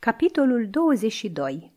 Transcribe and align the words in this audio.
Capitolul 0.00 0.66
22 0.70 1.72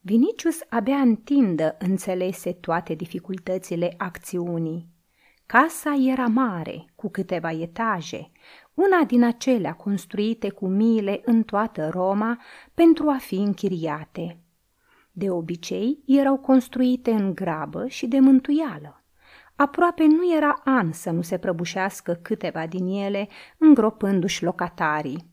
Vinicius 0.00 0.60
abia 0.68 0.96
în 0.96 1.16
tindă 1.16 1.76
înțelese 1.78 2.52
toate 2.52 2.94
dificultățile 2.94 3.94
acțiunii. 3.98 4.88
Casa 5.46 5.94
era 6.06 6.26
mare, 6.26 6.84
cu 6.94 7.10
câteva 7.10 7.52
etaje, 7.52 8.30
una 8.74 9.04
din 9.06 9.24
acelea 9.24 9.72
construite 9.72 10.50
cu 10.50 10.66
miile 10.66 11.20
în 11.24 11.42
toată 11.42 11.88
Roma 11.88 12.40
pentru 12.74 13.08
a 13.08 13.16
fi 13.16 13.34
închiriate. 13.34 14.40
De 15.12 15.30
obicei, 15.30 16.02
erau 16.06 16.36
construite 16.38 17.10
în 17.10 17.34
grabă 17.34 17.86
și 17.86 18.06
de 18.06 18.20
mântuială. 18.20 19.04
Aproape 19.56 20.04
nu 20.04 20.34
era 20.36 20.60
an 20.64 20.92
să 20.92 21.10
nu 21.10 21.22
se 21.22 21.38
prăbușească 21.38 22.12
câteva 22.22 22.66
din 22.66 22.86
ele, 22.86 23.28
îngropându-și 23.58 24.44
locatarii. 24.44 25.27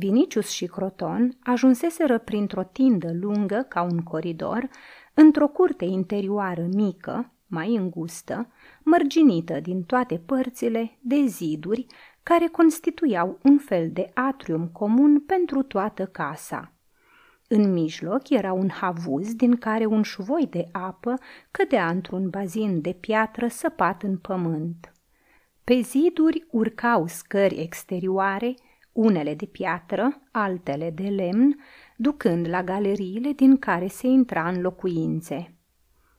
Vinicius 0.00 0.50
și 0.50 0.66
Croton 0.66 1.38
ajunseseră 1.42 2.18
printr-o 2.18 2.62
tindă 2.62 3.10
lungă 3.20 3.66
ca 3.68 3.82
un 3.82 3.98
coridor, 3.98 4.68
într-o 5.14 5.48
curte 5.48 5.84
interioară 5.84 6.68
mică, 6.72 7.32
mai 7.46 7.74
îngustă, 7.74 8.52
mărginită 8.82 9.60
din 9.60 9.82
toate 9.82 10.18
părțile 10.26 10.98
de 11.00 11.24
ziduri 11.26 11.86
care 12.22 12.46
constituiau 12.46 13.38
un 13.42 13.58
fel 13.58 13.90
de 13.92 14.10
atrium 14.14 14.68
comun 14.68 15.20
pentru 15.20 15.62
toată 15.62 16.06
casa. 16.06 16.72
În 17.48 17.72
mijloc 17.72 18.28
era 18.28 18.52
un 18.52 18.68
havuz 18.68 19.34
din 19.34 19.56
care 19.56 19.86
un 19.86 20.02
șuvoi 20.02 20.46
de 20.50 20.68
apă 20.72 21.14
cădea 21.50 21.88
într-un 21.88 22.28
bazin 22.28 22.80
de 22.80 22.92
piatră 22.92 23.48
săpat 23.48 24.02
în 24.02 24.16
pământ. 24.16 24.92
Pe 25.64 25.80
ziduri 25.80 26.46
urcau 26.50 27.06
scări 27.06 27.60
exterioare 27.60 28.54
unele 28.98 29.34
de 29.34 29.46
piatră, 29.46 30.20
altele 30.30 30.90
de 30.90 31.08
lemn, 31.08 31.56
ducând 31.96 32.48
la 32.48 32.62
galeriile 32.62 33.32
din 33.32 33.58
care 33.58 33.86
se 33.86 34.06
intra 34.06 34.48
în 34.48 34.60
locuințe. 34.60 35.54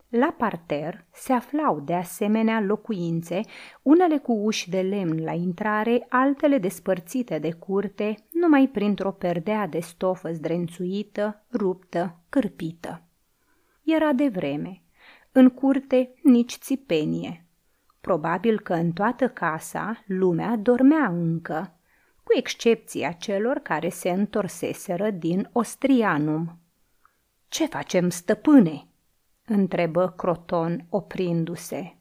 La 0.10 0.36
parter 0.38 1.06
se 1.14 1.34
aflau 1.34 1.80
de 1.80 1.94
asemenea 1.94 2.62
locuințe, 2.62 3.42
unele 3.82 4.18
cu 4.18 4.32
uși 4.32 4.70
de 4.70 4.82
lemn 4.82 5.24
la 5.24 5.32
intrare, 5.32 6.06
altele 6.10 6.58
despărțite 6.58 7.40
de 7.40 7.52
curte, 7.52 8.16
numai 8.32 8.68
printr-o 8.68 9.12
perdea 9.12 9.68
de 9.68 9.80
stofă 9.80 10.32
zdrențuită, 10.32 11.46
ruptă, 11.52 12.20
cârpită. 12.30 13.04
Era 13.84 14.14
de 14.14 14.28
vreme. 14.28 14.82
În 15.32 15.50
curte 15.50 16.14
nici 16.24 16.54
țipenie. 16.54 17.46
Probabil 18.02 18.60
că 18.60 18.74
în 18.74 18.92
toată 18.92 19.30
casa 19.30 20.04
lumea 20.06 20.56
dormea 20.56 21.08
încă, 21.08 21.79
cu 22.30 22.38
excepția 22.38 23.12
celor 23.12 23.58
care 23.58 23.90
se 23.90 24.10
întorseseră 24.10 25.10
din 25.10 25.50
Ostrianum. 25.52 26.60
Ce 27.48 27.66
facem, 27.66 28.10
stăpâne?" 28.10 28.88
întrebă 29.46 30.14
Croton 30.18 30.86
oprindu-se. 30.90 31.96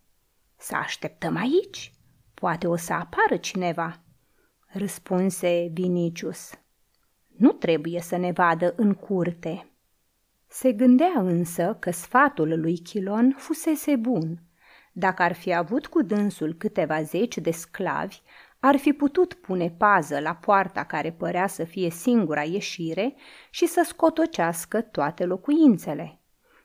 Să 0.56 0.76
așteptăm 0.76 1.36
aici? 1.36 1.94
Poate 2.34 2.66
o 2.66 2.76
să 2.76 2.92
apară 2.92 3.36
cineva." 3.36 4.00
răspunse 4.66 5.70
Vinicius. 5.72 6.50
Nu 7.36 7.52
trebuie 7.52 8.00
să 8.00 8.16
ne 8.16 8.32
vadă 8.32 8.74
în 8.76 8.94
curte." 8.94 9.70
Se 10.46 10.72
gândea 10.72 11.12
însă 11.16 11.76
că 11.80 11.90
sfatul 11.90 12.60
lui 12.60 12.78
Chilon 12.78 13.34
fusese 13.38 13.96
bun. 13.96 14.42
Dacă 14.92 15.22
ar 15.22 15.32
fi 15.32 15.54
avut 15.54 15.86
cu 15.86 16.02
dânsul 16.02 16.54
câteva 16.54 17.02
zeci 17.02 17.38
de 17.38 17.50
sclavi, 17.50 18.20
ar 18.60 18.76
fi 18.76 18.92
putut 18.92 19.34
pune 19.34 19.70
pază 19.70 20.20
la 20.20 20.34
poarta 20.34 20.84
care 20.84 21.12
părea 21.12 21.46
să 21.46 21.64
fie 21.64 21.90
singura 21.90 22.42
ieșire 22.42 23.14
și 23.50 23.66
să 23.66 23.82
scotocească 23.86 24.80
toate 24.80 25.24
locuințele. 25.24 26.20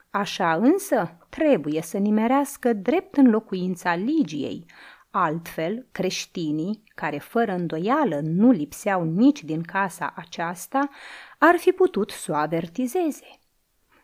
Așa 0.10 0.56
însă 0.56 1.18
trebuie 1.30 1.82
să 1.82 1.98
nimerească 1.98 2.74
drept 2.74 3.18
în 3.18 3.30
locuința 3.30 3.96
Ligiei, 3.96 4.66
altfel 5.12 5.88
creștinii, 5.92 6.84
care 6.96 7.18
fără 7.18 7.52
îndoială 7.52 8.20
nu 8.24 8.52
lipseau 8.52 9.04
nici 9.04 9.44
din 9.44 9.62
casa 9.62 10.14
aceasta, 10.16 10.90
ar 11.38 11.56
fi 11.58 11.72
putut 11.72 12.10
să 12.10 12.32
o 12.32 12.36
avertizeze. 12.36 13.40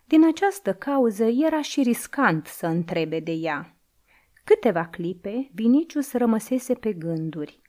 Din 0.05 0.27
această 0.27 0.73
cauză 0.73 1.23
era 1.23 1.61
și 1.61 1.81
riscant 1.81 2.47
să 2.47 2.65
întrebe 2.67 3.19
de 3.19 3.31
ea. 3.31 3.75
Câteva 4.43 4.85
clipe, 4.85 5.49
Vinicius 5.53 6.13
rămăsese 6.13 6.73
pe 6.73 6.93
gânduri 6.93 7.61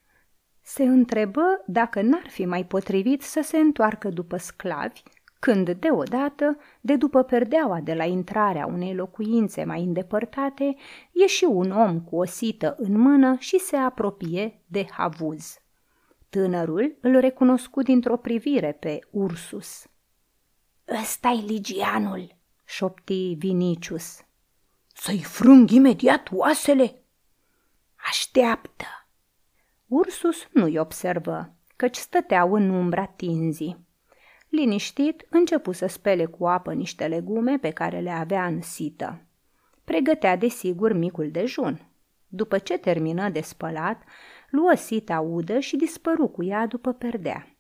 se 0.73 0.83
întrebă 0.83 1.63
dacă 1.67 2.03
n-ar 2.03 2.29
fi 2.29 2.45
mai 2.45 2.65
potrivit 2.65 3.23
să 3.23 3.41
se 3.43 3.59
întoarcă 3.59 4.09
după 4.09 4.37
sclavi, 4.37 5.03
când 5.39 5.71
deodată, 5.71 6.59
de 6.81 6.97
după 6.97 7.23
perdeaua 7.23 7.81
de 7.81 7.95
la 7.95 8.05
intrarea 8.05 8.67
unei 8.67 8.95
locuințe 8.95 9.65
mai 9.65 9.83
îndepărtate, 9.83 10.77
ieși 11.13 11.45
un 11.45 11.71
om 11.71 12.01
cu 12.01 12.17
o 12.17 12.25
sită 12.25 12.75
în 12.79 12.99
mână 12.99 13.37
și 13.39 13.59
se 13.59 13.77
apropie 13.77 14.63
de 14.67 14.87
havuz. 14.91 15.59
Tânărul 16.29 16.97
îl 17.01 17.19
recunoscu 17.19 17.83
dintr-o 17.83 18.17
privire 18.17 18.73
pe 18.73 18.99
Ursus. 19.11 19.87
Ăsta-i 21.01 21.45
Ligianul, 21.47 22.37
șopti 22.65 23.35
Vinicius. 23.39 24.19
Să-i 24.95 25.23
frâng 25.23 25.71
imediat 25.71 26.29
oasele? 26.33 27.03
Așteaptă, 28.09 28.85
Ursus 29.91 30.49
nu-i 30.53 30.79
observă, 30.79 31.55
căci 31.77 31.97
stăteau 31.97 32.53
în 32.53 32.71
umbra 32.71 33.05
tinzii. 33.05 33.87
Liniștit, 34.49 35.27
începu 35.31 35.73
să 35.73 35.87
spele 35.87 36.25
cu 36.25 36.47
apă 36.47 36.73
niște 36.73 37.07
legume 37.07 37.59
pe 37.59 37.71
care 37.71 38.01
le 38.01 38.11
avea 38.11 38.47
în 38.47 38.61
sită. 38.61 39.21
Pregătea 39.85 40.37
desigur 40.37 40.93
micul 40.93 41.31
dejun. 41.31 41.89
După 42.29 42.59
ce 42.59 42.79
termină 42.79 43.29
de 43.29 43.41
spălat, 43.41 44.03
luă 44.51 44.73
sita 44.77 45.21
udă 45.21 45.59
și 45.59 45.77
dispăru 45.77 46.29
cu 46.29 46.45
ea 46.45 46.67
după 46.67 46.93
perdea. 46.93 47.57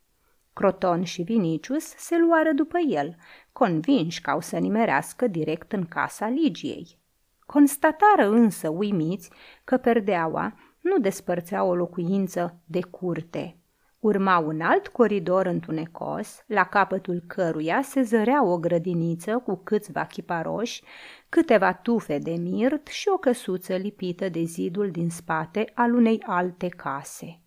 Croton 0.52 1.04
și 1.04 1.22
Vinicius 1.22 1.84
se 1.84 2.18
luară 2.18 2.52
după 2.52 2.78
el, 2.78 3.16
convinși 3.52 4.20
că 4.20 4.30
au 4.30 4.40
să 4.40 4.58
nimerească 4.58 5.26
direct 5.26 5.72
în 5.72 5.86
casa 5.86 6.28
Ligiei. 6.28 6.98
Constatară 7.46 8.28
însă 8.28 8.68
uimiți 8.68 9.30
că 9.64 9.76
perdeaua 9.76 10.54
nu 10.80 10.98
despărțea 10.98 11.64
o 11.64 11.74
locuință 11.74 12.60
de 12.64 12.80
curte. 12.80 13.54
Urma 13.98 14.38
un 14.38 14.60
alt 14.60 14.88
coridor 14.88 15.46
întunecos, 15.46 16.44
la 16.46 16.64
capătul 16.64 17.22
căruia 17.26 17.82
se 17.82 18.02
zărea 18.02 18.44
o 18.44 18.58
grădiniță 18.58 19.38
cu 19.38 19.60
câțiva 19.64 20.04
chiparoși, 20.04 20.82
câteva 21.28 21.72
tufe 21.72 22.18
de 22.18 22.30
mirt 22.30 22.86
și 22.86 23.08
o 23.08 23.16
căsuță 23.16 23.76
lipită 23.76 24.28
de 24.28 24.42
zidul 24.42 24.90
din 24.90 25.10
spate 25.10 25.70
al 25.74 25.94
unei 25.94 26.22
alte 26.26 26.68
case. 26.68 27.40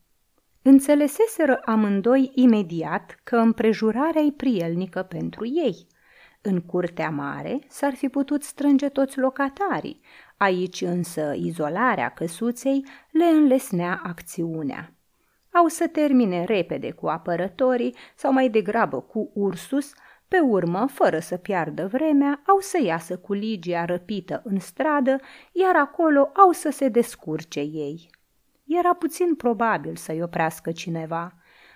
Înțeleseseră 0.62 1.60
amândoi 1.66 2.32
imediat 2.34 3.20
că 3.24 3.36
împrejurarea 3.36 4.22
e 4.22 4.32
prielnică 4.38 5.02
pentru 5.02 5.46
ei. 5.46 5.88
În 6.42 6.62
curtea 6.62 7.10
mare 7.10 7.60
s-ar 7.68 7.94
fi 7.94 8.10
putut 8.10 8.44
strânge 8.44 8.90
toți 8.90 9.20
locatarii, 9.20 10.02
Aici 10.44 10.82
însă 10.82 11.34
izolarea 11.36 12.10
căsuței 12.10 12.86
le 13.12 13.26
înlesnea 13.26 14.02
acțiunea. 14.04 14.94
Au 15.52 15.68
să 15.68 15.88
termine 15.88 16.44
repede 16.44 16.92
cu 16.92 17.08
apărătorii 17.08 17.96
sau 18.16 18.32
mai 18.32 18.50
degrabă 18.50 19.02
cu 19.02 19.32
Ursus, 19.34 19.94
pe 20.28 20.40
urmă, 20.40 20.88
fără 20.88 21.20
să 21.20 21.38
piardă 21.38 21.88
vremea, 21.88 22.42
au 22.48 22.60
să 22.60 22.80
iasă 22.84 23.18
cu 23.18 23.34
Ligia 23.34 23.86
răpită 23.86 24.42
în 24.46 24.60
stradă, 24.60 25.20
iar 25.52 25.76
acolo 25.76 26.32
au 26.36 26.52
să 26.52 26.70
se 26.70 26.88
descurce 26.88 27.60
ei. 27.60 28.10
Era 28.66 28.94
puțin 28.94 29.36
probabil 29.36 29.96
să-i 29.96 30.22
oprească 30.22 30.72
cineva. 30.72 31.34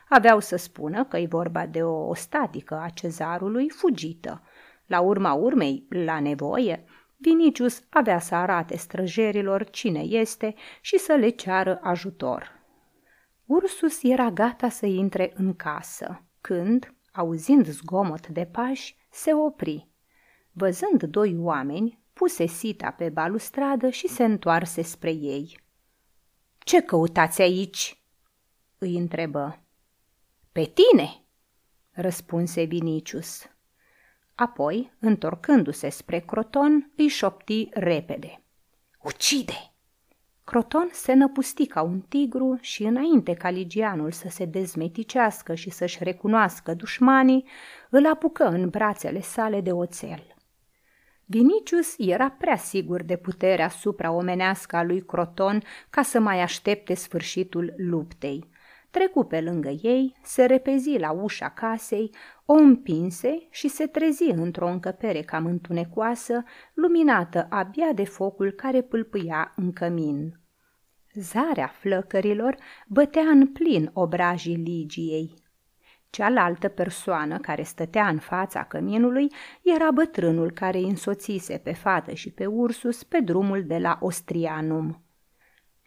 Aveau 0.09 0.39
să 0.39 0.55
spună 0.55 1.05
că 1.05 1.17
e 1.17 1.25
vorba 1.29 1.65
de 1.65 1.83
o 1.83 2.07
ostatică 2.07 2.81
a 2.83 2.89
cezarului 2.89 3.69
fugită. 3.69 4.41
La 4.85 4.99
urma 4.99 5.33
urmei, 5.33 5.85
la 5.89 6.19
nevoie, 6.19 6.85
Vinicius 7.19 7.83
avea 7.89 8.19
să 8.19 8.35
arate 8.35 8.77
străjerilor 8.77 9.69
cine 9.69 9.99
este 9.99 10.55
și 10.81 10.97
să 10.97 11.13
le 11.13 11.29
ceară 11.29 11.79
ajutor. 11.81 12.57
Ursus 13.45 14.03
era 14.03 14.31
gata 14.31 14.69
să 14.69 14.85
intre 14.85 15.33
în 15.35 15.55
casă, 15.55 16.25
când, 16.41 16.95
auzind 17.11 17.67
zgomot 17.67 18.27
de 18.27 18.45
pași, 18.45 18.97
se 19.09 19.33
opri. 19.33 19.89
Văzând 20.51 21.03
doi 21.03 21.37
oameni, 21.37 21.99
puse 22.13 22.45
sita 22.45 22.91
pe 22.91 23.09
balustradă 23.09 23.89
și 23.89 24.07
se 24.07 24.23
întoarse 24.23 24.81
spre 24.81 25.11
ei. 25.11 25.59
Ce 26.59 26.81
căutați 26.81 27.41
aici?" 27.41 28.01
îi 28.77 28.97
întrebă. 28.97 29.63
Pe 30.51 30.63
tine!" 30.73 31.23
răspunse 31.91 32.63
Vinicius. 32.63 33.56
Apoi, 34.37 34.91
întorcându-se 34.99 35.89
spre 35.89 36.19
Croton, 36.19 36.91
îi 36.95 37.07
șopti 37.07 37.69
repede. 37.73 38.43
Ucide! 39.03 39.73
Croton 40.43 40.89
se 40.91 41.13
năpusti 41.13 41.65
ca 41.65 41.81
un 41.81 41.99
tigru 41.99 42.57
și 42.61 42.83
înainte 42.83 43.33
ca 43.33 43.49
ligianul 43.49 44.11
să 44.11 44.27
se 44.29 44.45
dezmeticească 44.45 45.53
și 45.53 45.69
să-și 45.69 46.03
recunoască 46.03 46.73
dușmanii, 46.73 47.47
îl 47.89 48.05
apucă 48.05 48.43
în 48.43 48.69
brațele 48.69 49.21
sale 49.21 49.61
de 49.61 49.71
oțel. 49.71 50.35
Vinicius 51.25 51.95
era 51.97 52.29
prea 52.29 52.57
sigur 52.57 53.03
de 53.03 53.15
puterea 53.15 53.69
supraomenească 53.69 54.75
a 54.75 54.83
lui 54.83 55.05
Croton 55.05 55.63
ca 55.89 56.01
să 56.01 56.19
mai 56.19 56.41
aștepte 56.41 56.93
sfârșitul 56.93 57.73
luptei. 57.77 58.49
Trecu 58.89 59.23
pe 59.23 59.41
lângă 59.41 59.69
ei, 59.69 60.15
se 60.23 60.45
repezi 60.45 60.97
la 60.97 61.11
ușa 61.11 61.49
casei, 61.49 62.15
o 62.49 62.53
împinse 62.53 63.47
și 63.49 63.67
se 63.67 63.87
trezi 63.87 64.23
într-o 64.23 64.67
încăpere 64.67 65.21
cam 65.21 65.45
întunecoasă, 65.45 66.43
luminată 66.73 67.47
abia 67.49 67.91
de 67.93 68.03
focul 68.03 68.51
care 68.51 68.81
pâlpâia 68.81 69.53
în 69.55 69.73
cămin. 69.73 70.39
Zarea 71.13 71.67
flăcărilor 71.67 72.55
bătea 72.87 73.21
în 73.21 73.47
plin 73.47 73.89
obrajii 73.93 74.55
Ligiei. 74.55 75.33
Cealaltă 76.09 76.67
persoană 76.67 77.37
care 77.37 77.63
stătea 77.63 78.07
în 78.07 78.19
fața 78.19 78.63
căminului 78.63 79.27
era 79.63 79.91
bătrânul 79.91 80.51
care 80.51 80.77
însoțise 80.77 81.57
pe 81.57 81.73
fată 81.73 82.13
și 82.13 82.31
pe 82.31 82.45
Ursus 82.45 83.03
pe 83.03 83.19
drumul 83.19 83.63
de 83.65 83.77
la 83.77 83.97
Ostrianum. 84.01 85.06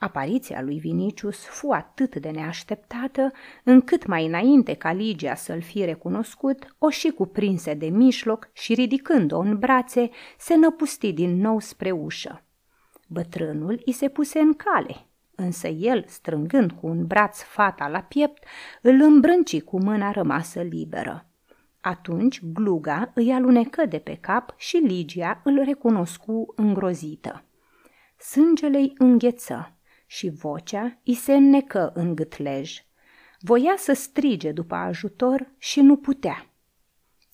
Apariția 0.01 0.63
lui 0.63 0.79
Vinicius 0.79 1.45
fu 1.45 1.71
atât 1.71 2.17
de 2.17 2.31
neașteptată, 2.31 3.33
încât 3.65 4.07
mai 4.07 4.27
înainte 4.27 4.75
ca 4.75 4.93
Ligia 4.93 5.35
să-l 5.35 5.61
fi 5.61 5.85
recunoscut, 5.85 6.75
o 6.79 6.91
și 6.91 7.11
cuprinse 7.11 7.75
de 7.75 7.87
mișloc 7.87 8.49
și 8.53 8.75
ridicând-o 8.75 9.39
în 9.39 9.59
brațe, 9.59 10.11
se 10.39 10.57
năpusti 10.57 11.13
din 11.13 11.41
nou 11.41 11.59
spre 11.59 11.91
ușă. 11.91 12.45
Bătrânul 13.09 13.83
îi 13.85 13.93
se 13.93 14.09
puse 14.09 14.39
în 14.39 14.55
cale, 14.55 15.07
însă 15.35 15.69
el, 15.69 16.05
strângând 16.07 16.73
cu 16.73 16.87
un 16.87 17.07
braț 17.07 17.43
fata 17.43 17.89
la 17.89 18.01
piept, 18.01 18.45
îl 18.83 19.01
îmbrânci 19.01 19.63
cu 19.63 19.83
mâna 19.83 20.11
rămasă 20.11 20.61
liberă. 20.61 21.27
Atunci 21.81 22.45
gluga 22.45 23.11
îi 23.15 23.33
alunecă 23.33 23.87
de 23.87 23.99
pe 23.99 24.19
cap 24.21 24.55
și 24.57 24.77
Ligia 24.77 25.41
îl 25.45 25.63
recunoscu 25.65 26.53
îngrozită. 26.57 27.45
Sângele 28.17 28.79
îi 28.79 28.93
îngheță 28.99 29.75
și 30.13 30.29
vocea 30.29 30.99
îi 31.05 31.15
se 31.15 31.33
înnecă 31.33 31.93
în 31.95 32.15
gâtlej. 32.15 32.79
Voia 33.41 33.75
să 33.77 33.93
strige 33.93 34.53
după 34.53 34.75
ajutor 34.75 35.51
și 35.59 35.81
nu 35.81 35.97
putea. 35.97 36.47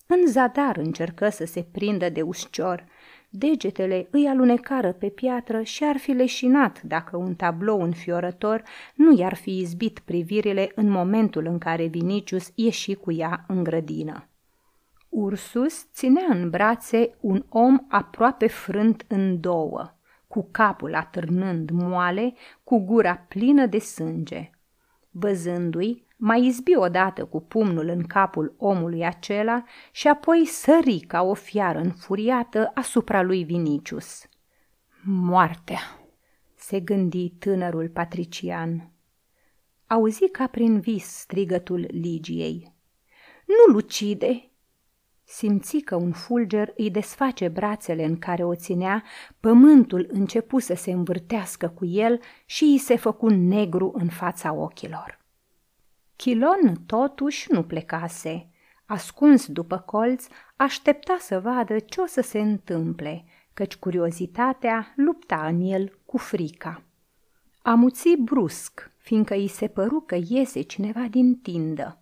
În 0.07 0.27
zadar 0.27 0.77
încercă 0.77 1.29
să 1.29 1.45
se 1.45 1.67
prindă 1.71 2.09
de 2.09 2.21
uscior. 2.21 2.85
Degetele 3.29 4.07
îi 4.11 4.27
alunecară 4.27 4.91
pe 4.91 5.09
piatră 5.09 5.61
și 5.61 5.83
ar 5.83 5.97
fi 5.97 6.11
leșinat 6.11 6.81
dacă 6.81 7.17
un 7.17 7.35
tablou 7.35 7.81
înfiorător 7.81 8.63
nu 8.95 9.17
i-ar 9.17 9.35
fi 9.35 9.57
izbit 9.57 9.99
privirile 9.99 10.71
în 10.75 10.89
momentul 10.89 11.45
în 11.45 11.57
care 11.57 11.85
Vinicius 11.85 12.51
ieși 12.55 12.93
cu 12.93 13.11
ea 13.11 13.45
în 13.47 13.63
grădină. 13.63 14.29
Ursus 15.09 15.85
ținea 15.93 16.27
în 16.29 16.49
brațe 16.49 17.15
un 17.19 17.45
om 17.49 17.85
aproape 17.87 18.47
frânt 18.47 19.05
în 19.07 19.39
două 19.39 19.96
cu 20.27 20.47
capul 20.51 20.95
atârnând 20.95 21.69
moale, 21.69 22.33
cu 22.63 22.79
gura 22.79 23.15
plină 23.15 23.65
de 23.65 23.79
sânge. 23.79 24.49
Văzându-i, 25.09 26.05
mai 26.17 26.45
izbi 26.45 26.75
odată 26.75 27.25
cu 27.25 27.41
pumnul 27.41 27.87
în 27.87 28.03
capul 28.03 28.55
omului 28.57 29.05
acela 29.05 29.63
și 29.91 30.07
apoi 30.07 30.45
sări 30.45 30.99
ca 30.99 31.21
o 31.21 31.33
fiară 31.33 31.79
înfuriată 31.79 32.71
asupra 32.73 33.21
lui 33.21 33.43
Vinicius. 33.43 34.25
Moartea, 35.03 35.79
se 36.55 36.79
gândi 36.79 37.29
tânărul 37.29 37.89
patrician. 37.89 38.91
Auzi 39.87 40.29
ca 40.29 40.47
prin 40.47 40.79
vis 40.79 41.05
strigătul 41.05 41.87
Ligiei. 41.91 42.75
Nu-l 43.45 43.75
ucide, 43.75 44.51
Simți 45.37 45.77
că 45.77 45.95
un 45.95 46.11
fulger 46.11 46.73
îi 46.77 46.91
desface 46.91 47.47
brațele 47.47 48.05
în 48.05 48.19
care 48.19 48.43
o 48.43 48.55
ținea, 48.55 49.03
pământul 49.39 50.07
începu 50.09 50.59
să 50.59 50.73
se 50.73 50.91
învârtească 50.91 51.67
cu 51.67 51.85
el 51.85 52.19
și 52.45 52.63
îi 52.63 52.77
se 52.77 52.95
făcu 52.95 53.27
negru 53.29 53.91
în 53.95 54.07
fața 54.07 54.53
ochilor. 54.53 55.19
Chilon 56.15 56.83
totuși 56.85 57.51
nu 57.51 57.63
plecase. 57.63 58.49
Ascuns 58.85 59.47
după 59.47 59.77
colț, 59.77 60.27
aștepta 60.55 61.17
să 61.19 61.39
vadă 61.39 61.79
ce 61.79 62.01
o 62.01 62.05
să 62.05 62.21
se 62.21 62.39
întâmple, 62.39 63.25
căci 63.53 63.75
curiozitatea 63.75 64.93
lupta 64.95 65.45
în 65.47 65.61
el 65.61 65.99
cu 66.05 66.17
frica. 66.17 66.81
Amuți 67.61 68.09
brusc, 68.19 68.91
fiindcă 68.97 69.33
îi 69.33 69.47
se 69.47 69.67
păru 69.67 69.99
că 69.99 70.17
iese 70.27 70.61
cineva 70.61 71.01
din 71.09 71.35
tindă. 71.35 72.01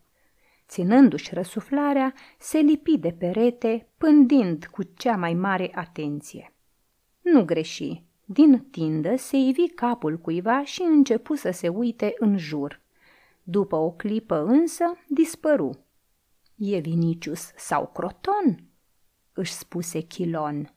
Ținându-și 0.68 1.34
răsuflarea, 1.34 2.14
se 2.40 2.58
lipi 2.58 2.98
de 2.98 3.12
perete, 3.12 3.88
pândind 3.98 4.66
cu 4.66 4.84
cea 4.84 5.16
mai 5.16 5.34
mare 5.34 5.72
atenție. 5.76 6.54
Nu 7.22 7.46
greși. 7.46 8.04
Din 8.26 8.60
tindă 8.72 9.16
se 9.16 9.38
ivi 9.38 9.68
capul 9.68 10.18
cuiva 10.18 10.64
și 10.64 10.82
începu 10.82 11.36
să 11.36 11.52
se 11.52 11.68
uite 11.68 12.14
în 12.18 12.38
jur. 12.38 12.82
După 13.44 13.76
o 13.76 13.92
clipă 13.92 14.44
însă, 14.44 14.86
dispăru. 15.08 15.86
E 16.56 16.78
Vinicius 16.78 17.52
sau 17.56 17.88
Croton?" 17.94 18.70
își 19.34 19.54
spuse 19.54 20.00
Chilon. 20.00 20.74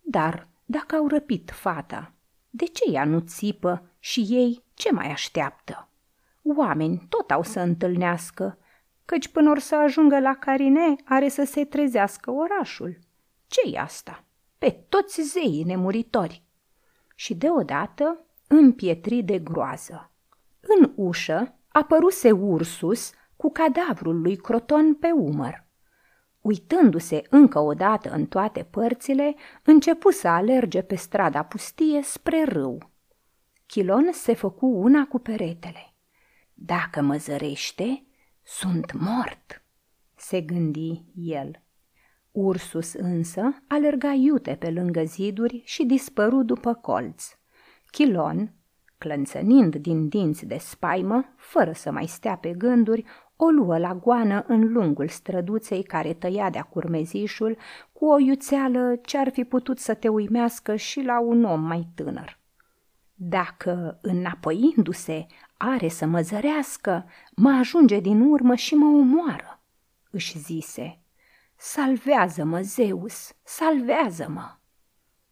Dar 0.00 0.48
dacă 0.64 0.96
au 0.96 1.08
răpit 1.08 1.50
fata, 1.50 2.14
de 2.50 2.64
ce 2.64 2.92
ea 2.92 3.04
nu 3.04 3.20
țipă 3.20 3.90
și 3.98 4.26
ei 4.28 4.64
ce 4.74 4.92
mai 4.92 5.10
așteaptă? 5.10 5.88
Oameni 6.42 7.06
tot 7.08 7.30
au 7.30 7.42
să 7.42 7.60
întâlnească, 7.60 8.58
căci 9.10 9.28
până 9.28 9.50
or 9.50 9.58
să 9.58 9.76
ajungă 9.76 10.20
la 10.20 10.34
Carine 10.34 10.96
are 11.04 11.28
să 11.28 11.44
se 11.44 11.64
trezească 11.64 12.30
orașul. 12.30 12.98
Ce-i 13.46 13.76
asta? 13.76 14.24
Pe 14.58 14.70
toți 14.88 15.22
zeii 15.22 15.64
nemuritori. 15.64 16.42
Și 17.14 17.34
deodată 17.34 18.24
împietri 18.46 19.22
de 19.22 19.38
groază. 19.38 20.10
În 20.60 20.92
ușă 20.94 21.54
apăruse 21.68 22.30
Ursus 22.30 23.12
cu 23.36 23.50
cadavrul 23.52 24.20
lui 24.20 24.36
Croton 24.36 24.94
pe 24.94 25.10
umăr. 25.10 25.64
Uitându-se 26.40 27.22
încă 27.30 27.58
o 27.58 27.74
dată 27.74 28.10
în 28.10 28.26
toate 28.26 28.62
părțile, 28.62 29.34
începu 29.62 30.10
să 30.10 30.28
alerge 30.28 30.82
pe 30.82 30.94
strada 30.94 31.42
pustie 31.42 32.02
spre 32.02 32.44
râu. 32.44 32.90
Chilon 33.66 34.08
se 34.12 34.34
făcu 34.34 34.66
una 34.66 35.06
cu 35.06 35.18
peretele. 35.18 35.94
Dacă 36.54 37.00
mă 37.00 37.16
zărește, 37.16 38.04
sunt 38.58 38.92
mort, 38.92 39.62
se 40.14 40.40
gândi 40.40 41.04
el. 41.14 41.62
Ursus 42.30 42.92
însă 42.92 43.62
alerga 43.68 44.12
iute 44.12 44.54
pe 44.54 44.70
lângă 44.70 45.02
ziduri 45.04 45.62
și 45.64 45.84
dispăru 45.84 46.42
după 46.42 46.74
colț. 46.74 47.24
Chilon, 47.90 48.54
clănțănind 48.98 49.76
din 49.76 50.08
dinți 50.08 50.46
de 50.46 50.56
spaimă, 50.56 51.34
fără 51.36 51.72
să 51.72 51.90
mai 51.90 52.06
stea 52.06 52.36
pe 52.36 52.50
gânduri, 52.50 53.04
o 53.36 53.48
luă 53.48 53.78
la 53.78 53.94
goană 53.94 54.44
în 54.46 54.72
lungul 54.72 55.08
străduței 55.08 55.82
care 55.82 56.12
tăia 56.12 56.50
de-a 56.50 56.62
curmezișul 56.62 57.56
cu 57.92 58.06
o 58.06 58.18
iuțeală 58.18 58.96
ce 59.02 59.18
ar 59.18 59.30
fi 59.30 59.44
putut 59.44 59.78
să 59.78 59.94
te 59.94 60.08
uimească 60.08 60.76
și 60.76 61.02
la 61.02 61.20
un 61.20 61.44
om 61.44 61.60
mai 61.60 61.88
tânăr. 61.94 62.38
Dacă, 63.14 63.98
înapoiindu-se, 64.02 65.26
are 65.62 65.88
să 65.88 66.06
mă 66.06 66.20
zărească, 66.20 67.06
mă 67.36 67.50
ajunge 67.50 68.00
din 68.00 68.20
urmă 68.20 68.54
și 68.54 68.74
mă 68.74 68.98
omoară, 68.98 69.62
își 70.10 70.38
zise. 70.38 71.02
Salvează-mă, 71.56 72.60
Zeus, 72.60 73.32
salvează-mă! 73.44 74.56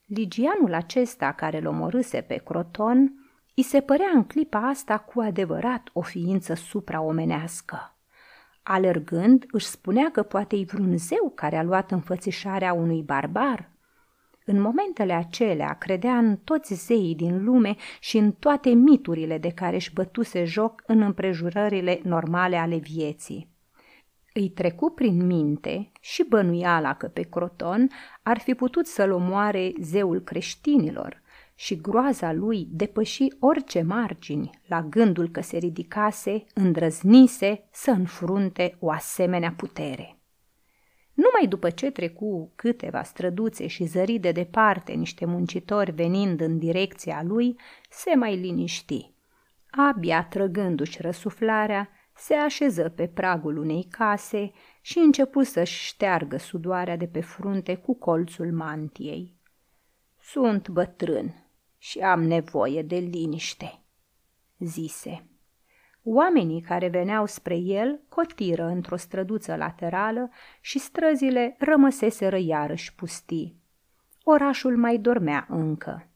Ligianul 0.05 0.75
acesta 0.75 1.33
care 1.33 1.61
l 1.61 1.67
omorâse 1.67 2.21
pe 2.21 2.37
Croton, 2.37 3.13
îi 3.55 3.63
se 3.63 3.81
părea 3.81 4.11
în 4.15 4.25
clipa 4.25 4.59
asta 4.59 4.99
cu 4.99 5.21
adevărat 5.21 5.91
o 5.93 6.01
ființă 6.01 6.55
supraomenească. 6.55 7.97
Alergând, 8.63 9.45
își 9.51 9.67
spunea 9.67 10.11
că 10.11 10.23
poate-i 10.23 10.65
vreun 10.65 10.97
zeu 10.97 11.33
care 11.35 11.57
a 11.57 11.63
luat 11.63 11.91
înfățișarea 11.91 12.73
unui 12.73 13.03
barbar, 13.03 13.71
în 14.49 14.61
momentele 14.61 15.13
acelea 15.13 15.73
credea 15.73 16.17
în 16.17 16.37
toți 16.37 16.75
zeii 16.75 17.15
din 17.15 17.45
lume 17.45 17.77
și 18.01 18.17
în 18.17 18.33
toate 18.33 18.71
miturile 18.71 19.39
de 19.39 19.51
care 19.51 19.75
își 19.75 19.93
bătuse 19.93 20.45
joc 20.45 20.83
în 20.87 21.03
împrejurările 21.03 22.01
normale 22.03 22.57
ale 22.57 22.77
vieții. 22.77 23.49
Îi 24.33 24.49
trecu 24.49 24.91
prin 24.91 25.27
minte 25.27 25.91
și 26.01 26.25
bănuiala 26.29 26.95
că 26.95 27.07
pe 27.07 27.23
Croton 27.23 27.89
ar 28.23 28.39
fi 28.39 28.55
putut 28.55 28.87
să-l 28.87 29.11
omoare 29.11 29.73
zeul 29.81 30.21
creștinilor 30.21 31.23
și 31.55 31.81
groaza 31.81 32.33
lui 32.33 32.69
depăși 32.71 33.27
orice 33.39 33.83
margini 33.83 34.51
la 34.67 34.83
gândul 34.83 35.29
că 35.29 35.41
se 35.41 35.57
ridicase, 35.57 36.45
îndrăznise 36.55 37.69
să 37.73 37.91
înfrunte 37.91 38.77
o 38.79 38.91
asemenea 38.91 39.55
putere. 39.57 40.18
Numai 41.19 41.47
după 41.49 41.71
ce 41.71 41.91
trecu 41.91 42.53
câteva 42.57 43.03
străduțe 43.03 43.67
și 43.67 43.85
zări 43.85 44.19
de 44.19 44.33
departe 44.33 44.93
niște 44.93 45.25
muncitori 45.25 45.91
venind 45.91 46.41
în 46.41 46.59
direcția 46.59 47.23
lui, 47.23 47.57
se 47.91 48.15
mai 48.15 48.37
liniști. 48.37 49.13
Abia 49.71 50.25
trăgându-și 50.25 51.03
răsuflarea, 51.03 51.89
se 52.15 52.35
așeză 52.35 52.89
pe 52.89 53.07
pragul 53.07 53.57
unei 53.57 53.87
case 53.91 54.51
și 54.81 54.99
începu 54.99 55.43
să-și 55.43 55.85
șteargă 55.87 56.37
sudoarea 56.37 56.97
de 56.97 57.07
pe 57.07 57.21
frunte 57.21 57.75
cu 57.75 57.95
colțul 57.95 58.53
mantiei. 58.53 59.37
Sunt 60.21 60.69
bătrân 60.69 61.51
și 61.79 61.99
am 61.99 62.23
nevoie 62.23 62.83
de 62.83 62.97
liniște, 62.97 63.83
zise. 64.59 65.29
Oamenii 66.11 66.61
care 66.61 66.89
veneau 66.89 67.27
spre 67.27 67.57
el 67.57 68.01
cotiră 68.09 68.67
într-o 68.67 68.97
străduță 68.97 69.57
laterală 69.57 70.31
și 70.61 70.79
străzile 70.79 71.57
rămăseseră 71.59 72.39
iarăși 72.39 72.95
pustii. 72.95 73.57
Orașul 74.23 74.77
mai 74.77 74.99
dormea 74.99 75.47
încă. 75.49 76.09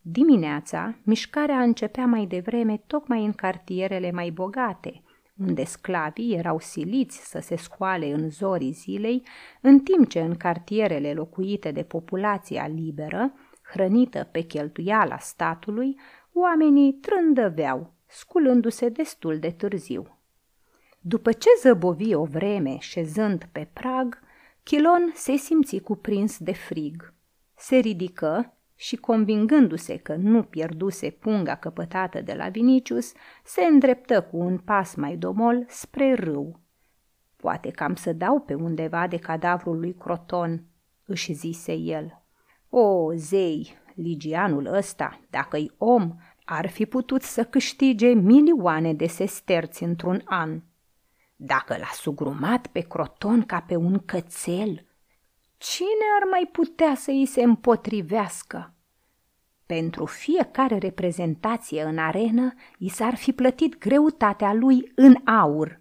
Dimineața, 0.00 0.94
mișcarea 1.02 1.60
începea 1.60 2.06
mai 2.06 2.26
devreme 2.26 2.82
tocmai 2.86 3.24
în 3.24 3.32
cartierele 3.32 4.10
mai 4.10 4.30
bogate, 4.30 5.02
unde 5.38 5.64
sclavii 5.64 6.34
erau 6.34 6.58
siliți 6.58 7.30
să 7.30 7.40
se 7.40 7.56
scoale 7.56 8.12
în 8.12 8.30
zorii 8.30 8.72
zilei, 8.72 9.22
în 9.60 9.80
timp 9.80 10.08
ce 10.08 10.20
în 10.20 10.34
cartierele 10.34 11.12
locuite 11.12 11.70
de 11.70 11.82
populația 11.82 12.66
liberă, 12.66 13.32
hrănită 13.62 14.28
pe 14.32 14.40
cheltuiala 14.40 15.18
statului, 15.18 15.96
oamenii 16.32 16.92
trândăveau, 16.92 17.98
sculându-se 18.10 18.88
destul 18.88 19.38
de 19.38 19.50
târziu. 19.50 20.18
După 21.00 21.32
ce 21.32 21.48
zăbovi 21.60 22.14
o 22.14 22.24
vreme 22.24 22.78
șezând 22.78 23.48
pe 23.52 23.68
prag, 23.72 24.20
Chilon 24.62 25.12
se 25.14 25.36
simți 25.36 25.78
cuprins 25.78 26.38
de 26.38 26.52
frig. 26.52 27.14
Se 27.56 27.76
ridică 27.76 28.54
și, 28.74 28.96
convingându-se 28.96 29.96
că 29.96 30.14
nu 30.14 30.42
pierduse 30.42 31.10
punga 31.10 31.56
căpătată 31.56 32.20
de 32.20 32.32
la 32.32 32.48
Vinicius, 32.48 33.12
se 33.44 33.62
îndreptă 33.62 34.22
cu 34.22 34.36
un 34.36 34.58
pas 34.58 34.94
mai 34.94 35.16
domol 35.16 35.64
spre 35.68 36.14
râu. 36.14 36.60
Poate 37.36 37.70
că 37.70 37.84
am 37.84 37.94
să 37.94 38.12
dau 38.12 38.40
pe 38.40 38.54
undeva 38.54 39.06
de 39.06 39.16
cadavrul 39.16 39.78
lui 39.78 39.94
Croton, 39.94 40.64
își 41.04 41.32
zise 41.32 41.72
el. 41.72 42.22
O, 42.68 43.12
zei, 43.14 43.78
ligianul 43.94 44.66
ăsta, 44.66 45.20
dacă-i 45.30 45.70
om, 45.78 46.16
ar 46.52 46.68
fi 46.68 46.86
putut 46.86 47.22
să 47.22 47.44
câștige 47.44 48.08
milioane 48.12 48.94
de 48.94 49.06
sesterți 49.06 49.82
într-un 49.82 50.22
an. 50.24 50.62
Dacă 51.36 51.76
l-a 51.78 51.90
sugrumat 51.92 52.66
pe 52.66 52.80
Croton 52.80 53.42
ca 53.42 53.60
pe 53.60 53.76
un 53.76 53.98
cățel, 53.98 54.86
cine 55.56 56.06
ar 56.20 56.28
mai 56.30 56.48
putea 56.52 56.94
să 56.94 57.10
îi 57.10 57.26
se 57.26 57.42
împotrivească? 57.42 58.74
Pentru 59.66 60.04
fiecare 60.04 60.78
reprezentație 60.78 61.82
în 61.82 61.98
arenă, 61.98 62.54
i 62.78 62.88
s-ar 62.88 63.14
fi 63.14 63.32
plătit 63.32 63.78
greutatea 63.78 64.52
lui 64.52 64.92
în 64.94 65.16
aur. 65.24 65.80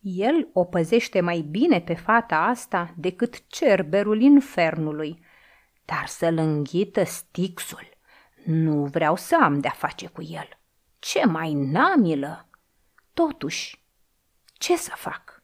El 0.00 0.48
o 0.52 0.64
păzește 0.64 1.20
mai 1.20 1.40
bine 1.40 1.80
pe 1.80 1.94
fata 1.94 2.36
asta 2.36 2.94
decât 2.96 3.46
cerberul 3.46 4.20
infernului, 4.20 5.22
dar 5.84 6.06
să-l 6.06 6.36
înghită 6.36 7.04
stixul. 7.04 7.99
Nu 8.44 8.84
vreau 8.84 9.16
să 9.16 9.38
am 9.42 9.60
de-a 9.60 9.74
face 9.76 10.06
cu 10.06 10.22
el. 10.22 10.48
Ce 10.98 11.26
mai 11.26 11.52
namilă! 11.52 12.48
Totuși, 13.14 13.84
ce 14.52 14.76
să 14.76 14.92
fac? 14.94 15.42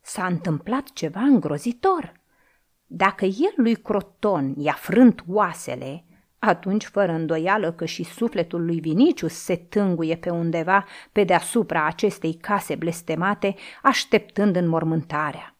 S-a 0.00 0.26
întâmplat 0.26 0.92
ceva 0.92 1.20
îngrozitor. 1.20 2.12
Dacă 2.86 3.24
el 3.24 3.52
lui 3.56 3.74
Croton 3.74 4.54
i-a 4.56 4.72
frânt 4.72 5.24
oasele, 5.26 6.04
atunci 6.38 6.84
fără 6.84 7.12
îndoială 7.12 7.72
că 7.72 7.84
și 7.84 8.02
sufletul 8.02 8.64
lui 8.64 8.80
Vinicius 8.80 9.34
se 9.34 9.56
tânguie 9.56 10.16
pe 10.16 10.30
undeva 10.30 10.84
pe 11.12 11.24
deasupra 11.24 11.86
acestei 11.86 12.34
case 12.34 12.74
blestemate, 12.74 13.54
așteptând 13.82 14.56
înmormântarea. 14.56 15.56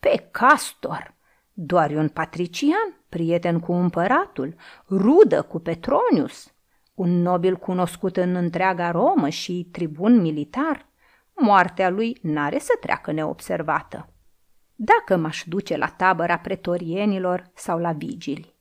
Pe 0.00 0.28
Castor! 0.30 1.14
Doar 1.62 1.90
un 1.90 2.08
patrician, 2.08 2.94
prieten 3.08 3.58
cu 3.58 3.72
împăratul, 3.72 4.54
rudă 4.90 5.42
cu 5.42 5.58
Petronius, 5.58 6.52
un 6.94 7.22
nobil 7.22 7.56
cunoscut 7.56 8.16
în 8.16 8.34
întreaga 8.34 8.90
Romă 8.90 9.28
și 9.28 9.68
tribun 9.72 10.20
militar. 10.20 10.86
Moartea 11.34 11.88
lui 11.88 12.18
n-are 12.22 12.58
să 12.58 12.72
treacă 12.80 13.12
neobservată. 13.12 14.12
Dacă 14.74 15.16
m-aș 15.16 15.44
duce 15.46 15.76
la 15.76 15.86
tabăra 15.86 16.38
pretorienilor 16.38 17.50
sau 17.54 17.78
la 17.78 17.92
vigili. 17.92 18.54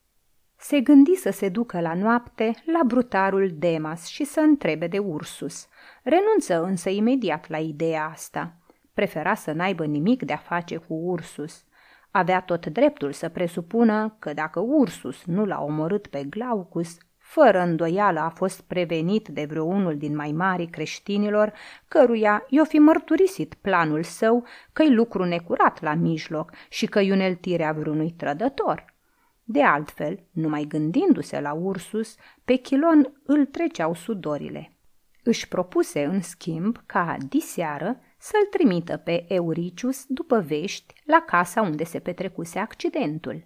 Se 0.55 0.79
gândi 0.79 1.15
să 1.15 1.29
se 1.29 1.49
ducă 1.49 1.79
la 1.79 1.93
noapte 1.93 2.53
la 2.65 2.81
brutarul 2.85 3.51
Demas 3.53 4.05
și 4.05 4.23
să 4.23 4.39
întrebe 4.39 4.87
de 4.87 4.97
Ursus. 4.97 5.67
Renunță 6.03 6.63
însă 6.63 6.89
imediat 6.89 7.49
la 7.49 7.57
ideea 7.57 8.05
asta. 8.05 8.55
Prefera 8.93 9.35
să 9.35 9.51
n-aibă 9.51 9.85
nimic 9.85 10.23
de 10.23 10.33
a 10.33 10.37
face 10.37 10.77
cu 10.77 10.93
Ursus. 10.93 11.63
Avea 12.11 12.41
tot 12.41 12.65
dreptul 12.65 13.11
să 13.11 13.29
presupună 13.29 14.15
că 14.19 14.33
dacă 14.33 14.59
Ursus 14.59 15.25
nu 15.25 15.45
l-a 15.45 15.61
omorât 15.61 16.07
pe 16.07 16.23
Glaucus, 16.23 16.97
fără 17.17 17.61
îndoială 17.61 18.19
a 18.19 18.29
fost 18.29 18.61
prevenit 18.61 19.27
de 19.27 19.45
vreunul 19.45 19.97
din 19.97 20.15
mai 20.15 20.31
mari 20.31 20.65
creștinilor, 20.65 21.53
căruia 21.87 22.45
i-o 22.49 22.63
fi 22.63 22.79
mărturisit 22.79 23.53
planul 23.53 24.03
său 24.03 24.45
că-i 24.73 24.93
lucru 24.93 25.23
necurat 25.23 25.81
la 25.81 25.93
mijloc 25.93 26.51
și 26.69 26.85
că-i 26.85 27.11
uneltirea 27.11 27.71
vreunui 27.71 28.11
trădător. 28.11 28.85
De 29.43 29.63
altfel, 29.63 30.23
numai 30.31 30.63
gândindu-se 30.63 31.39
la 31.39 31.53
Ursus, 31.53 32.15
pe 32.45 32.55
Chilon 32.55 33.13
îl 33.25 33.45
treceau 33.45 33.93
sudorile. 33.93 34.73
Își 35.23 35.47
propuse, 35.47 36.05
în 36.05 36.21
schimb, 36.21 36.77
ca 36.85 37.17
diseară 37.27 37.99
să-l 38.19 38.45
trimită 38.49 38.97
pe 38.97 39.25
Euricius 39.33 40.05
după 40.07 40.39
vești 40.39 40.93
la 41.05 41.23
casa 41.25 41.61
unde 41.61 41.83
se 41.83 41.99
petrecuse 41.99 42.59
accidentul. 42.59 43.45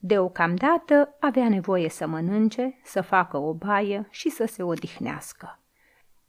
Deocamdată 0.00 1.16
avea 1.20 1.48
nevoie 1.48 1.88
să 1.88 2.06
mănânce, 2.06 2.78
să 2.84 3.00
facă 3.00 3.36
o 3.36 3.54
baie 3.54 4.06
și 4.10 4.28
să 4.28 4.44
se 4.46 4.62
odihnească. 4.62 5.60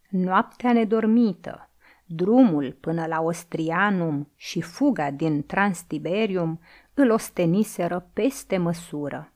Noaptea 0.10 0.74
nedormită, 0.74 1.69
drumul 2.05 2.77
până 2.79 3.05
la 3.05 3.22
Ostrianum 3.22 4.31
și 4.36 4.62
fuga 4.62 5.12
din 5.12 5.46
Transtiberium 5.46 6.60
îl 6.93 7.10
osteniseră 7.10 8.10
peste 8.13 8.58
măsură. 8.58 9.34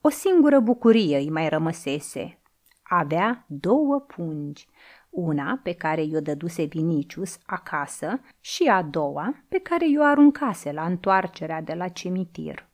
O 0.00 0.08
singură 0.08 0.60
bucurie 0.60 1.16
îi 1.16 1.30
mai 1.30 1.48
rămăsese. 1.48 2.38
Avea 2.82 3.44
două 3.46 4.00
pungi, 4.00 4.68
una 5.10 5.60
pe 5.62 5.72
care 5.72 6.02
i-o 6.02 6.20
dăduse 6.20 6.64
Vinicius 6.64 7.38
acasă 7.46 8.20
și 8.40 8.62
a 8.62 8.82
doua 8.82 9.44
pe 9.48 9.62
i 9.86 9.96
o 9.98 10.02
aruncase 10.02 10.72
la 10.72 10.84
întoarcerea 10.84 11.60
de 11.62 11.74
la 11.74 11.88
cimitir. 11.88 12.68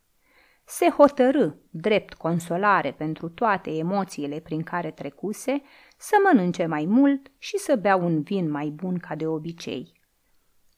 Se 0.67 0.89
hotărâ, 0.89 1.49
drept 1.69 2.13
consolare 2.13 2.91
pentru 2.91 3.29
toate 3.29 3.69
emoțiile 3.71 4.39
prin 4.39 4.63
care 4.63 4.91
trecuse, 4.91 5.61
să 5.97 6.15
mănânce 6.23 6.65
mai 6.65 6.85
mult 6.85 7.31
și 7.37 7.57
să 7.57 7.75
bea 7.75 7.95
un 7.95 8.21
vin 8.21 8.51
mai 8.51 8.69
bun 8.69 8.97
ca 8.97 9.15
de 9.15 9.27
obicei. 9.27 9.93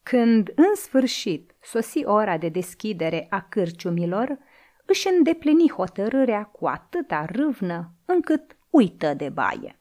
Când, 0.04 0.52
în 0.56 0.76
sfârșit, 0.76 1.56
sosi 1.62 2.06
ora 2.06 2.38
de 2.38 2.50
deschidere 2.50 3.28
a 3.30 3.42
cârciumilor, 3.42 4.38
își 4.86 5.08
îndeplini 5.08 5.70
hotărârea 5.70 6.44
cu 6.44 6.68
atâta 6.68 7.26
râvnă 7.26 7.94
încât 8.06 8.58
uită 8.70 9.14
de 9.14 9.30
baie. 9.30 9.80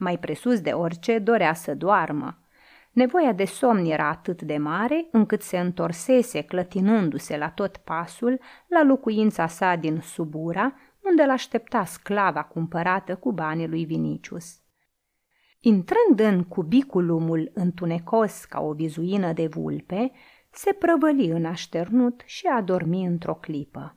Mai 0.00 0.18
presus 0.18 0.60
de 0.60 0.70
orice 0.70 1.18
dorea 1.18 1.54
să 1.54 1.74
doarmă. 1.74 2.38
Nevoia 2.92 3.32
de 3.32 3.44
somn 3.44 3.84
era 3.84 4.08
atât 4.08 4.42
de 4.42 4.56
mare 4.56 5.08
încât 5.10 5.42
se 5.42 5.58
întorsese 5.58 6.42
clătinându-se 6.42 7.36
la 7.36 7.50
tot 7.50 7.76
pasul 7.76 8.40
la 8.66 8.82
locuința 8.82 9.46
sa 9.46 9.74
din 9.74 10.00
Subura, 10.00 10.74
unde 11.00 11.24
l-aștepta 11.24 11.84
sclava 11.84 12.42
cumpărată 12.42 13.16
cu 13.16 13.32
banii 13.32 13.68
lui 13.68 13.84
Vinicius. 13.84 14.60
Intrând 15.60 16.20
în 16.20 16.44
cubiculumul 16.44 17.50
întunecos 17.54 18.44
ca 18.44 18.60
o 18.60 18.72
vizuină 18.72 19.32
de 19.32 19.46
vulpe, 19.46 20.12
se 20.50 20.72
prăvăli 20.72 21.26
în 21.26 21.44
așternut 21.44 22.22
și 22.24 22.46
a 22.46 22.60
dormi 22.60 23.04
într-o 23.04 23.34
clipă. 23.34 23.96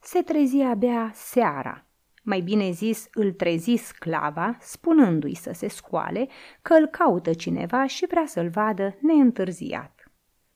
Se 0.00 0.22
trezi 0.22 0.60
abia 0.60 1.10
seara. 1.14 1.87
Mai 2.28 2.40
bine 2.40 2.70
zis, 2.70 3.08
îl 3.12 3.32
trezi 3.32 3.74
sclava, 3.74 4.56
spunându-i 4.60 5.34
să 5.34 5.50
se 5.54 5.68
scoale, 5.68 6.28
că 6.62 6.74
îl 6.74 6.86
caută 6.86 7.32
cineva 7.32 7.86
și 7.86 8.06
vrea 8.06 8.26
să-l 8.26 8.48
vadă 8.48 8.96
neîntârziat. 9.00 10.12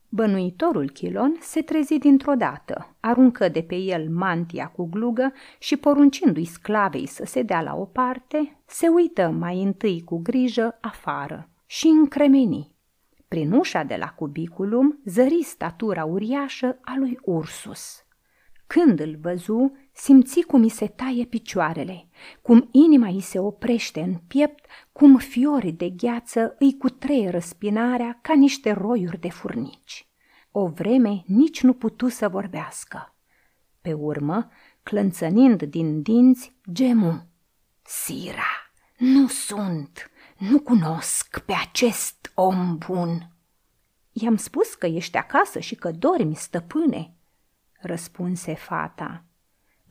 Bănuitorul 0.09 0.91
Chilon 0.91 1.37
se 1.41 1.63
trezi 1.63 1.99
dintr-o 1.99 2.35
dată, 2.35 2.97
aruncă 3.01 3.49
de 3.49 3.63
pe 3.63 3.75
el 3.75 4.09
mantia 4.11 4.67
cu 4.67 4.89
glugă 4.89 5.33
și 5.59 5.77
poruncindu-i 5.77 6.45
sclavei 6.45 7.07
să 7.07 7.25
se 7.25 7.43
dea 7.43 7.63
la 7.63 7.75
o 7.75 7.85
parte, 7.85 8.63
se 8.67 8.89
uită 8.89 9.29
mai 9.29 9.63
întâi 9.63 10.03
cu 10.05 10.19
grijă 10.19 10.79
afară 10.81 11.51
și 11.67 11.87
încremeni. 11.87 12.75
Prin 13.29 13.53
ușa 13.53 13.83
de 13.83 13.97
la 13.97 14.09
cubiculum 14.09 15.01
zări 15.05 15.43
statura 15.43 16.05
uriașă 16.05 16.79
a 16.83 16.95
lui 16.99 17.19
Ursus. 17.23 18.05
Când 18.67 19.01
îl 19.01 19.17
văzu, 19.21 19.73
simți 19.93 20.41
cum 20.41 20.63
îi 20.63 20.69
se 20.69 20.87
taie 20.87 21.25
picioarele, 21.25 22.09
cum 22.43 22.69
inima 22.71 23.09
îi 23.09 23.21
se 23.21 23.39
oprește 23.39 24.01
în 24.01 24.15
piept, 24.15 24.65
cum 24.93 25.17
fiorii 25.17 25.73
de 25.73 25.89
gheață 25.89 26.55
îi 26.59 26.77
cutreie 26.77 27.31
răspinarea 27.31 28.19
ca 28.23 28.35
niște 28.35 28.71
roiuri 28.71 29.21
de 29.21 29.31
furnici. 29.31 30.07
O 30.51 30.67
vreme 30.67 31.23
nici 31.27 31.63
nu 31.63 31.73
putu 31.73 32.09
să 32.09 32.29
vorbească. 32.29 33.15
Pe 33.81 33.93
urmă, 33.93 34.51
clănțănind 34.83 35.63
din 35.63 36.03
dinți, 36.03 36.57
gemu. 36.73 37.27
Sira, 37.83 38.73
nu 38.99 39.27
sunt, 39.27 40.11
nu 40.39 40.61
cunosc 40.61 41.39
pe 41.39 41.53
acest 41.53 42.33
om 42.35 42.79
bun. 42.87 43.31
I-am 44.13 44.37
spus 44.37 44.75
că 44.75 44.87
ești 44.87 45.17
acasă 45.17 45.59
și 45.59 45.75
că 45.75 45.91
dormi, 45.91 46.35
stăpâne, 46.35 47.15
răspunse 47.81 48.55
fata. 48.55 49.25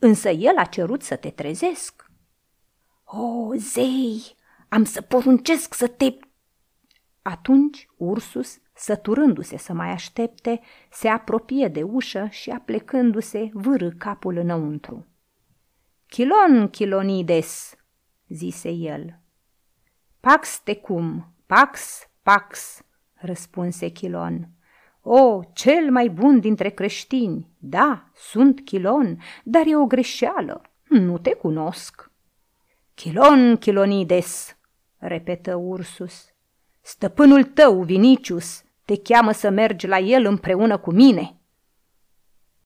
Însă 0.04 0.28
el 0.28 0.56
a 0.56 0.64
cerut 0.64 1.02
să 1.02 1.16
te 1.16 1.30
trezesc. 1.30 2.10
O, 3.04 3.54
zei, 3.54 4.34
am 4.68 4.84
să 4.84 5.00
poruncesc 5.00 5.74
să 5.74 5.88
te... 5.88 6.16
Atunci 7.22 7.88
Ursus, 7.96 8.58
săturându-se 8.74 9.56
să 9.56 9.72
mai 9.72 9.90
aștepte, 9.90 10.60
se 10.90 11.08
apropie 11.08 11.68
de 11.68 11.82
ușă 11.82 12.26
și 12.30 12.50
aplecându-se 12.50 13.50
vârâ 13.52 13.90
capul 13.90 14.36
înăuntru. 14.36 15.06
Chilon, 16.06 16.68
Chilonides, 16.68 17.74
zise 18.28 18.70
el. 18.70 19.20
Pax 20.20 20.60
tecum, 20.64 21.34
pax, 21.46 22.06
pax, 22.22 22.82
răspunse 23.14 23.88
Chilon. 23.88 24.48
O, 25.02 25.40
cel 25.52 25.90
mai 25.90 26.08
bun 26.08 26.40
dintre 26.40 26.68
creștini, 26.68 27.48
da, 27.58 28.10
sunt 28.14 28.60
Chilon, 28.64 29.18
dar 29.44 29.62
e 29.66 29.76
o 29.76 29.86
greșeală, 29.86 30.62
nu 30.88 31.18
te 31.18 31.34
cunosc. 31.34 32.10
Chilon, 32.94 33.56
Chilonides, 33.56 34.56
repetă 34.98 35.54
Ursus. 35.54 36.32
Stăpânul 36.80 37.44
tău, 37.44 37.82
Vinicius, 37.82 38.62
te 38.84 38.96
cheamă 38.96 39.32
să 39.32 39.50
mergi 39.50 39.86
la 39.86 39.98
el 39.98 40.24
împreună 40.24 40.78
cu 40.78 40.92
mine. 40.92 41.36